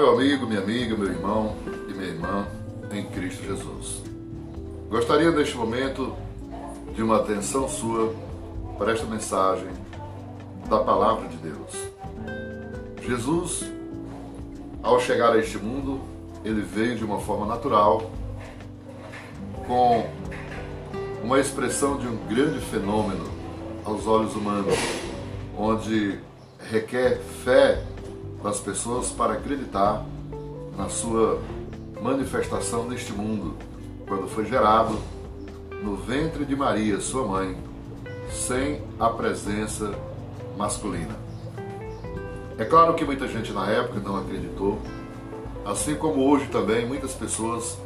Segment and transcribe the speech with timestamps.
[0.00, 1.54] meu amigo, minha amiga, meu irmão
[1.86, 2.48] e minha irmã
[2.90, 4.02] em Cristo Jesus.
[4.88, 6.16] Gostaria neste momento
[6.94, 8.14] de uma atenção sua
[8.78, 9.68] para esta mensagem
[10.70, 11.90] da palavra de Deus.
[13.06, 13.70] Jesus,
[14.82, 16.00] ao chegar a este mundo,
[16.42, 18.10] ele veio de uma forma natural,
[19.66, 20.08] com
[21.22, 23.30] uma expressão de um grande fenômeno
[23.84, 24.74] aos olhos humanos,
[25.58, 26.18] onde
[26.70, 27.84] requer fé
[28.42, 30.04] das pessoas para acreditar
[30.76, 31.40] na sua
[32.00, 33.54] manifestação neste mundo,
[34.06, 34.98] quando foi gerado
[35.82, 37.56] no ventre de Maria, sua mãe,
[38.30, 39.92] sem a presença
[40.56, 41.18] masculina.
[42.58, 44.78] É claro que muita gente na época não acreditou,
[45.64, 47.78] assim como hoje também muitas pessoas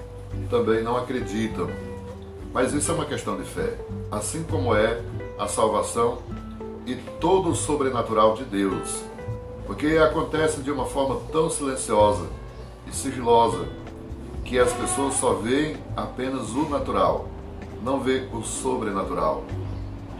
[0.51, 1.69] também não acreditam.
[2.53, 3.78] Mas isso é uma questão de fé,
[4.11, 5.00] assim como é
[5.39, 6.19] a salvação
[6.87, 9.03] e todo o sobrenatural de Deus,
[9.67, 12.27] porque acontece de uma forma tão silenciosa
[12.87, 13.67] e sigilosa
[14.45, 17.27] que as pessoas só veem apenas o natural,
[17.83, 19.45] não vê o sobrenatural.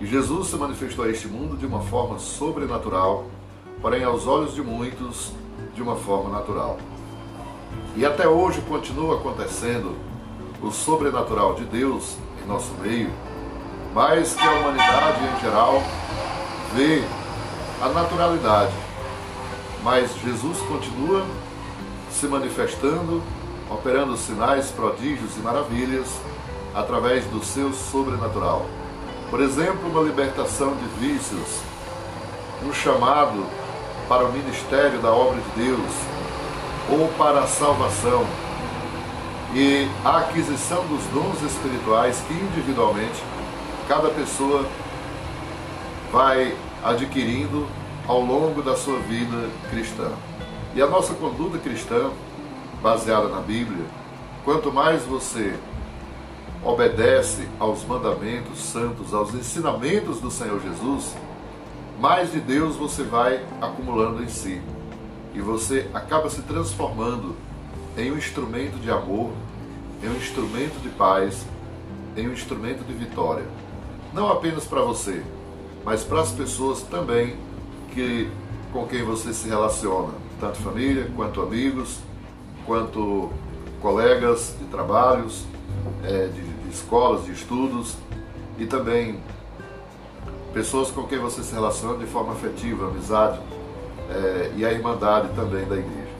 [0.01, 3.27] E Jesus se manifestou a este mundo de uma forma sobrenatural,
[3.83, 5.33] porém aos olhos de muitos
[5.75, 6.79] de uma forma natural.
[7.97, 9.95] E até hoje continua acontecendo
[10.62, 13.11] o sobrenatural de Deus em nosso meio,
[13.92, 15.83] mas que a humanidade em geral
[16.75, 17.05] vê
[17.83, 18.73] a naturalidade
[19.84, 21.27] mas Jesus continua
[22.10, 23.22] se manifestando,
[23.70, 26.08] operando sinais, prodígios e maravilhas
[26.74, 28.64] através do seu sobrenatural.
[29.28, 31.60] Por exemplo, uma libertação de vícios,
[32.64, 33.44] um chamado
[34.08, 35.92] para o ministério da obra de Deus
[36.90, 38.27] ou para a salvação
[39.55, 43.22] e a aquisição dos dons espirituais que individualmente
[43.86, 44.64] cada pessoa
[46.11, 47.68] vai adquirindo
[48.07, 50.13] ao longo da sua vida cristã.
[50.75, 52.11] E a nossa conduta cristã,
[52.83, 53.85] baseada na Bíblia,
[54.45, 55.55] quanto mais você
[56.63, 61.15] obedece aos mandamentos santos, aos ensinamentos do Senhor Jesus,
[62.01, 64.61] mais de Deus você vai acumulando em si.
[65.35, 67.36] E você acaba se transformando
[67.97, 69.31] em um instrumento de amor,
[70.03, 71.47] em um instrumento de paz,
[72.17, 73.45] em um instrumento de vitória.
[74.13, 75.23] Não apenas para você,
[75.85, 77.36] mas para as pessoas também
[77.94, 78.28] que,
[78.72, 82.00] com quem você se relaciona, tanto família, quanto amigos,
[82.66, 83.30] quanto
[83.80, 85.44] colegas de trabalhos,
[86.02, 87.96] é, de, de escolas, de estudos
[88.58, 89.20] e também
[90.52, 93.40] pessoas com quem você se relaciona de forma afetiva, amizade
[94.11, 96.14] é, e a irmandade também da igreja.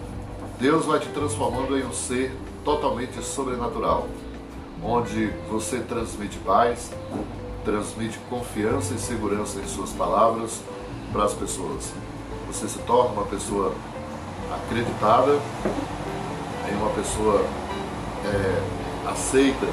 [0.59, 2.33] Deus vai te transformando em um ser
[2.65, 4.09] totalmente sobrenatural,
[4.83, 6.91] onde você transmite paz,
[7.65, 10.61] transmite confiança e segurança em suas palavras,
[11.15, 11.93] para as pessoas.
[12.49, 13.73] Você se torna uma pessoa
[14.53, 15.39] acreditada,
[16.69, 17.41] em uma pessoa
[18.25, 19.67] é, aceita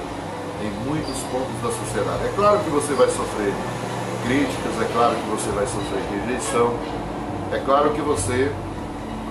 [0.64, 2.26] em muitos pontos da sociedade.
[2.26, 3.54] É claro que você vai sofrer
[4.24, 6.76] críticas, é claro que você vai sofrer rejeição,
[7.52, 8.52] é claro que você,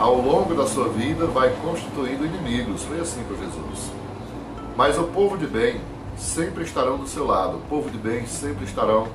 [0.00, 2.82] ao longo da sua vida, vai constituindo inimigos.
[2.82, 3.92] Foi assim com Jesus.
[4.76, 5.80] Mas o povo de bem
[6.16, 9.06] sempre estarão do seu lado, o povo de bem sempre estarão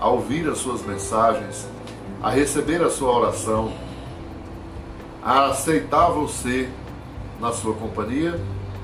[0.00, 1.68] a ouvir as suas mensagens,
[2.22, 3.72] a receber a sua oração,
[5.20, 6.68] a aceitar você
[7.40, 8.40] na sua companhia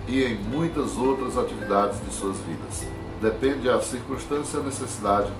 [0.09, 2.85] e em muitas outras atividades de suas vidas.
[3.23, 5.31] Depende da circunstância e necessidade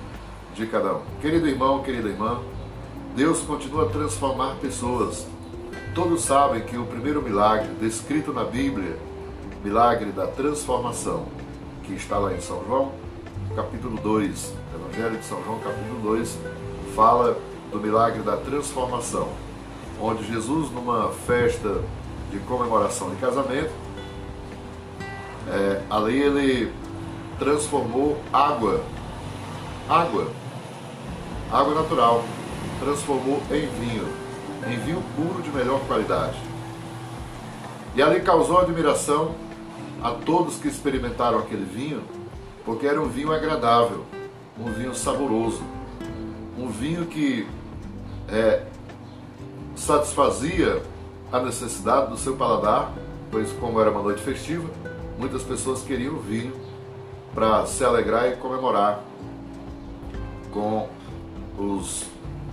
[0.55, 1.01] de cada um.
[1.21, 2.39] Querido irmão, querida irmã,
[3.15, 5.27] Deus continua a transformar pessoas.
[5.93, 8.97] Todos sabem que o primeiro milagre descrito na Bíblia,
[9.61, 11.25] milagre da transformação,
[11.83, 12.93] que está lá em São João,
[13.55, 16.37] capítulo 2, Evangelho de São João, capítulo 2,
[16.95, 17.37] fala
[17.71, 19.29] do milagre da transformação,
[20.01, 21.83] onde Jesus, numa festa
[22.31, 23.71] de comemoração de casamento,
[25.47, 26.73] é, ali ele
[27.37, 28.81] transformou água,
[29.87, 30.27] água,
[31.51, 32.23] água natural,
[32.79, 34.07] transformou em vinho,
[34.67, 36.37] em vinho puro de melhor qualidade.
[37.95, 39.33] E ali causou admiração
[40.01, 42.03] a todos que experimentaram aquele vinho,
[42.63, 44.05] porque era um vinho agradável,
[44.59, 45.63] um vinho saboroso,
[46.57, 47.47] um vinho que
[48.31, 48.63] é,
[49.75, 50.81] satisfazia
[51.31, 52.91] a necessidade do seu paladar,
[53.31, 54.69] pois como era uma noite festiva,
[55.17, 56.53] muitas pessoas queriam vinho
[57.33, 59.01] para se alegrar e comemorar
[60.51, 60.89] com
[61.57, 62.05] os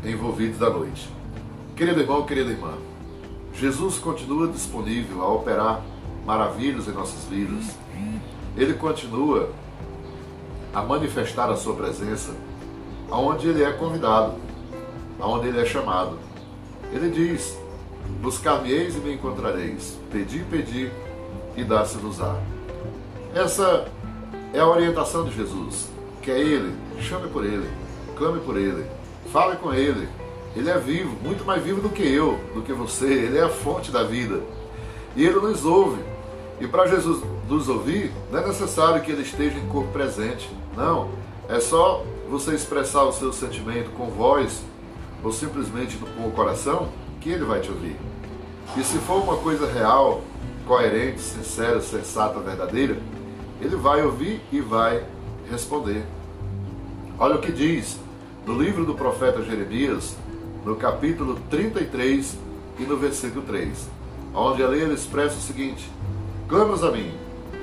[0.04, 1.08] envolvidos da noite.
[1.74, 2.74] Querido irmão, querida irmã,
[3.54, 5.82] Jesus continua disponível a operar
[6.24, 7.76] maravilhas em nossas vidas.
[8.56, 9.50] Ele continua
[10.74, 12.34] a manifestar a sua presença
[13.10, 14.45] aonde ele é convidado
[15.18, 16.18] aonde ele é chamado.
[16.92, 17.56] Ele diz
[18.20, 19.98] Buscar-me-eis e me encontrareis.
[20.10, 20.90] Pedi, pedi
[21.56, 22.36] e dá-se-vos-á.
[23.34, 23.86] Essa
[24.52, 25.88] é a orientação de Jesus.
[26.22, 27.68] Que é Ele, chame por Ele,
[28.16, 28.84] clame por Ele,
[29.32, 30.08] fale com Ele.
[30.56, 33.06] Ele é vivo, muito mais vivo do que eu, do que você.
[33.06, 34.40] Ele é a fonte da vida.
[35.14, 36.02] E Ele nos ouve.
[36.60, 40.50] E para Jesus nos ouvir, não é necessário que Ele esteja em corpo presente.
[40.76, 41.10] Não.
[41.48, 44.62] É só você expressar o seu sentimento com voz
[45.22, 46.88] ou simplesmente com o coração
[47.20, 47.96] que Ele vai te ouvir.
[48.76, 50.22] E se for uma coisa real,
[50.66, 52.96] coerente, sincera, sensata, verdadeira,
[53.60, 55.04] Ele vai ouvir e vai
[55.50, 56.04] responder.
[57.18, 57.98] Olha o que diz
[58.46, 60.16] no livro do profeta Jeremias,
[60.64, 62.36] no capítulo 33
[62.78, 63.88] e no versículo 3,
[64.34, 65.90] onde ali ele expressa o seguinte:
[66.48, 67.12] Clamas a mim.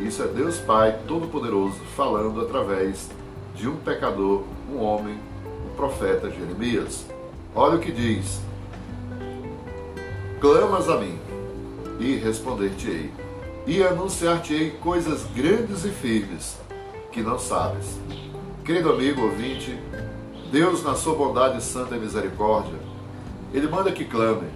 [0.02, 3.10] Isso é Deus Pai Todo-Poderoso falando através
[3.56, 5.18] de um pecador, um homem,
[5.66, 7.06] o profeta Jeremias.
[7.56, 8.42] Olha o que diz:
[10.42, 11.20] Clamas a mim,
[12.00, 13.12] e responder-te-ei,
[13.68, 16.58] e anunciar-te-ei coisas grandes e firmes
[17.12, 18.00] que não sabes.
[18.66, 19.78] Querido amigo ouvinte,
[20.52, 22.80] Deus, na sua bondade santa e misericórdia,
[23.54, 24.48] Ele manda que clame,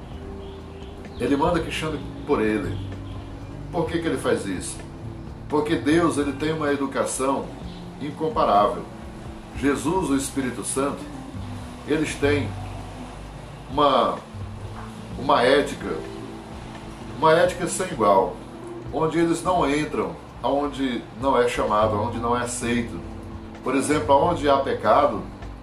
[1.20, 2.76] Ele manda que chame por Ele.
[3.72, 4.78] Por que, que Ele faz isso?
[5.48, 7.46] Porque Deus ele tem uma educação
[8.02, 8.84] incomparável.
[9.58, 11.00] Jesus, o Espírito Santo,
[11.88, 12.50] eles têm
[13.72, 14.16] uma,
[15.18, 15.98] uma ética,
[17.18, 18.36] uma ética sem igual,
[18.94, 23.00] onde eles não entram aonde não é chamado, aonde não é aceito.
[23.64, 25.22] Por exemplo, aonde há pecado,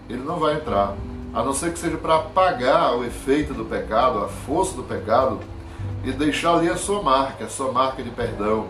[0.08, 0.94] ele não vai entrar,
[1.32, 5.40] a não ser que seja para apagar o efeito do pecado, a força do pecado
[6.04, 8.66] e deixar ali a sua marca, a sua marca de perdão,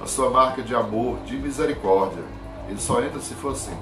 [0.00, 2.22] a sua marca de amor, de misericórdia.
[2.68, 3.76] Ele só entra se for assim.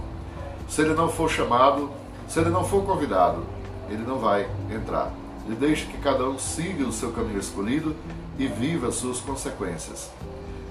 [0.69, 1.91] Se ele não for chamado,
[2.29, 3.45] se ele não for convidado,
[3.89, 5.13] ele não vai entrar.
[5.47, 7.95] Ele deixa que cada um siga o seu caminho escolhido
[8.39, 10.11] e viva as suas consequências.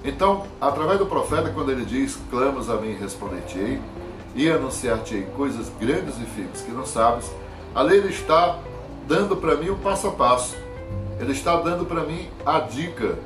[0.04, 3.80] Então, através do profeta, quando ele diz: Clamas a mim e responder-te-ei,
[4.34, 7.30] e anunciar-te-ei coisas grandes e firmes que não sabes,
[7.74, 8.58] ali ele está
[9.06, 10.56] dando para mim o passo a passo.
[11.20, 13.16] Ele está dando para mim a dica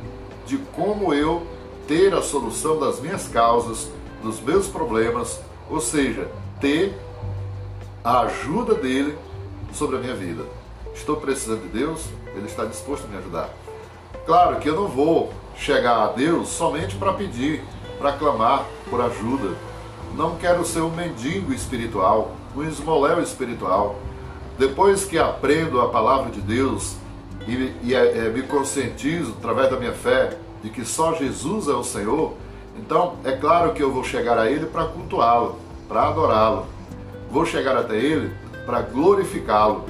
[0.46, 1.46] de como eu
[1.88, 3.88] ter a solução das minhas causas,
[4.22, 5.40] dos meus problemas,
[5.70, 6.28] ou seja,
[6.60, 6.98] ter
[8.02, 9.16] a ajuda dele
[9.72, 10.44] sobre a minha vida.
[10.94, 13.50] Estou precisando de Deus, ele está disposto a me ajudar.
[14.24, 17.62] Claro que eu não vou chegar a Deus somente para pedir,
[17.98, 19.54] para clamar por ajuda.
[20.14, 23.96] Não quero ser um mendigo espiritual, um esmoléu espiritual.
[24.58, 26.96] Depois que aprendo a palavra de Deus
[27.46, 31.72] e, e é, é, me conscientizo através da minha fé de que só Jesus é
[31.72, 32.34] o Senhor,
[32.76, 36.66] então é claro que eu vou chegar a Ele para cultuá-lo, para adorá-lo.
[37.30, 38.32] Vou chegar até Ele
[38.66, 39.86] para glorificá-lo,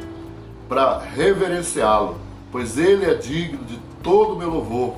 [0.69, 2.17] para reverenciá-lo,
[2.53, 4.97] pois Ele é digno de todo o meu louvor,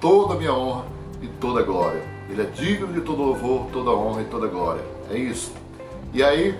[0.00, 0.86] toda a minha honra
[1.22, 2.02] e toda a glória.
[2.30, 4.82] Ele é digno de todo louvor, toda honra e toda glória.
[5.10, 5.52] É isso.
[6.12, 6.58] E aí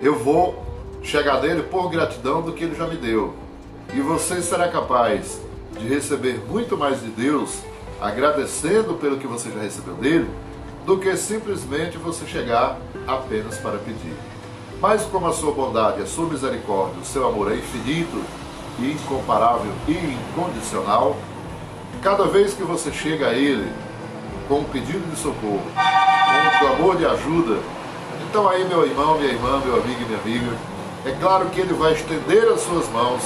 [0.00, 0.64] eu vou
[1.02, 3.34] chegar dele por gratidão do que ele já me deu.
[3.92, 5.40] E você será capaz
[5.78, 7.60] de receber muito mais de Deus
[8.00, 10.28] agradecendo pelo que você já recebeu dele,
[10.86, 14.14] do que simplesmente você chegar apenas para pedir.
[14.80, 18.22] Mas como a sua bondade, a sua misericórdia, o seu amor é infinito
[18.78, 21.16] e incomparável e incondicional,
[22.02, 23.72] Cada vez que você chega a Ele
[24.46, 27.58] com um pedido de socorro, com um clamor de ajuda,
[28.28, 30.56] então aí, meu irmão, minha irmã, meu amigo e minha amiga,
[31.04, 33.22] é claro que Ele vai estender as suas mãos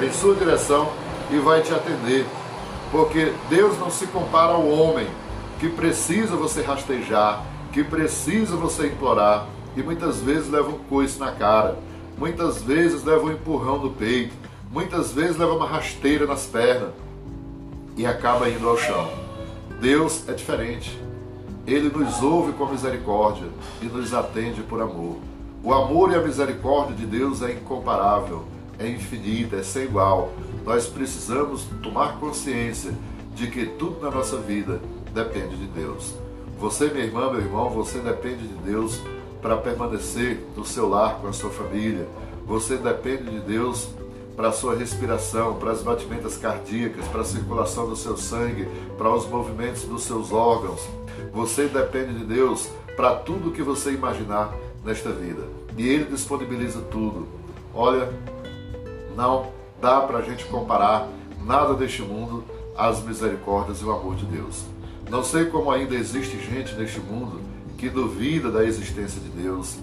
[0.00, 0.88] em sua direção
[1.30, 2.26] e vai te atender.
[2.90, 5.06] Porque Deus não se compara ao homem
[5.60, 7.42] que precisa você rastejar,
[7.72, 9.46] que precisa você implorar
[9.76, 11.78] e muitas vezes leva um coice na cara,
[12.16, 14.34] muitas vezes leva um empurrão no peito,
[14.70, 16.90] muitas vezes leva uma rasteira nas pernas
[17.96, 19.10] e acaba indo ao chão.
[19.80, 20.98] Deus é diferente.
[21.66, 23.48] Ele nos ouve com misericórdia
[23.80, 25.16] e nos atende por amor.
[25.62, 28.44] O amor e a misericórdia de Deus é incomparável,
[28.78, 30.30] é infinita, é sem igual.
[30.64, 32.92] Nós precisamos tomar consciência
[33.34, 34.80] de que tudo na nossa vida
[35.12, 36.14] depende de Deus.
[36.58, 39.00] Você, minha irmã, meu irmão, você depende de Deus
[39.44, 42.08] para permanecer no seu lar com a sua família.
[42.46, 43.90] Você depende de Deus
[44.34, 49.14] para a sua respiração, para as batimentas cardíacas, para a circulação do seu sangue, para
[49.14, 50.80] os movimentos dos seus órgãos.
[51.30, 54.50] Você depende de Deus para tudo que você imaginar
[54.82, 55.42] nesta vida.
[55.76, 57.28] E Ele disponibiliza tudo.
[57.74, 58.10] Olha,
[59.14, 59.48] não
[59.78, 61.06] dá para a gente comparar
[61.44, 62.42] nada deste mundo
[62.74, 64.64] às misericórdias e o amor de Deus.
[65.10, 69.76] Não sei como ainda existe gente neste mundo que duvida da existência de Deus,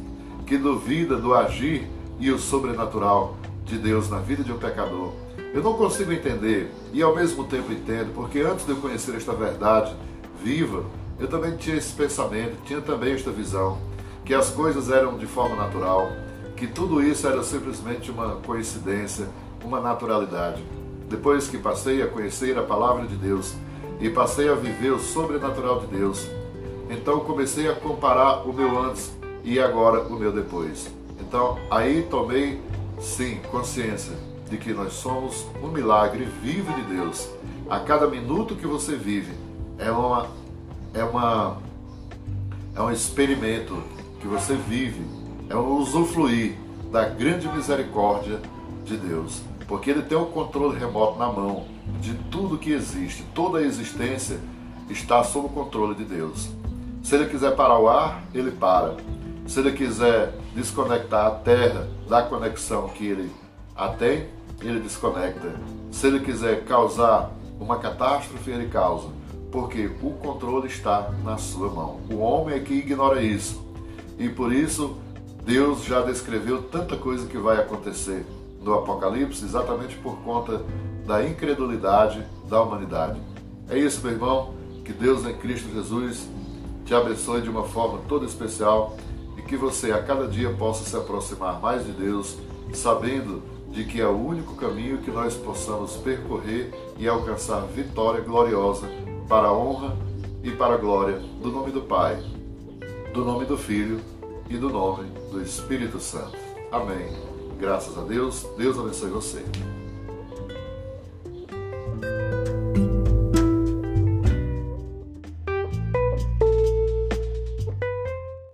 [0.45, 1.87] que duvida do agir
[2.19, 5.13] e o sobrenatural de Deus na vida de um pecador,
[5.53, 9.33] Eu não consigo entender e ao mesmo tempo entendo, porque antes de eu conhecer esta
[9.33, 9.93] verdade
[10.41, 10.85] viva,
[11.19, 13.77] eu também tinha esse pensamento, tinha também esta visão,
[14.23, 16.09] que as coisas eram de forma natural,
[16.55, 19.27] que tudo isso era simplesmente uma coincidência,
[19.61, 20.63] uma naturalidade.
[21.09, 23.53] Depois que passei a conhecer a palavra de Deus
[23.99, 26.25] e passei a viver o sobrenatural de Deus,
[26.91, 29.11] então comecei a comparar o meu antes
[29.43, 30.91] e agora o meu depois.
[31.19, 32.59] Então aí tomei
[32.99, 34.13] sim consciência
[34.49, 37.29] de que nós somos um milagre vivo de Deus.
[37.69, 39.31] A cada minuto que você vive
[39.79, 40.27] é uma
[40.93, 41.57] é uma
[42.75, 43.81] é um experimento
[44.19, 45.01] que você vive,
[45.49, 46.55] é um usufruir
[46.91, 48.39] da grande misericórdia
[48.83, 51.65] de Deus, porque ele tem o controle remoto na mão
[52.01, 54.37] de tudo que existe, toda a existência
[54.89, 56.60] está sob o controle de Deus.
[57.03, 58.95] Se ele quiser parar o ar, ele para.
[59.47, 63.31] Se ele quiser desconectar a Terra da conexão que ele
[63.75, 64.27] a tem,
[64.61, 65.55] ele desconecta.
[65.91, 69.09] Se ele quiser causar uma catástrofe, ele causa.
[69.51, 71.99] Porque o controle está na sua mão.
[72.09, 73.61] O homem é que ignora isso.
[74.17, 74.97] E por isso,
[75.43, 78.25] Deus já descreveu tanta coisa que vai acontecer
[78.61, 80.63] no Apocalipse, exatamente por conta
[81.05, 83.19] da incredulidade da humanidade.
[83.67, 84.53] É isso, meu irmão.
[84.85, 86.27] Que Deus em Cristo Jesus
[86.85, 88.97] te abençoe de uma forma toda especial
[89.37, 92.37] e que você a cada dia possa se aproximar mais de Deus,
[92.73, 98.87] sabendo de que é o único caminho que nós possamos percorrer e alcançar vitória gloriosa
[99.27, 99.95] para a honra
[100.43, 102.21] e para a glória do nome do Pai,
[103.13, 103.99] do nome do Filho
[104.49, 106.37] e do nome do Espírito Santo.
[106.71, 107.07] Amém.
[107.59, 108.45] Graças a Deus.
[108.57, 109.80] Deus abençoe você.